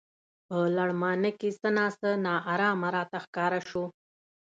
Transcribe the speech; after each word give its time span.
په 0.47 0.57
لړمانه 0.77 1.29
کې 1.39 1.49
څه 1.59 1.69
نا 1.77 1.87
څه 1.99 2.09
نا 2.25 2.35
ارامه 2.53 2.89
راته 2.95 3.17
ښکاره 3.25 3.59
شو. 3.69 3.83